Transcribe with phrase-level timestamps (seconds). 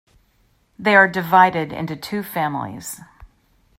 [0.79, 2.99] They are divided into two families.